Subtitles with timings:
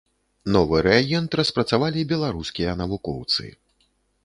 [0.53, 3.43] Новы рэагент распрацавалі беларускія навукоўцы.